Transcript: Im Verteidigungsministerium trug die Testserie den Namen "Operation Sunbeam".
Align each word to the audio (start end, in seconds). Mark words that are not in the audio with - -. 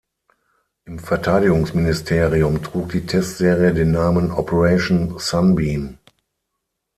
Im 0.85 0.97
Verteidigungsministerium 0.97 2.63
trug 2.63 2.89
die 2.89 3.05
Testserie 3.05 3.71
den 3.71 3.91
Namen 3.91 4.31
"Operation 4.31 5.19
Sunbeam". 5.19 5.99